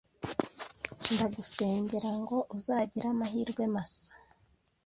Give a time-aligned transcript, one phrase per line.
[1.13, 4.09] Ndagusengera ngo uzagire amahirwe masa.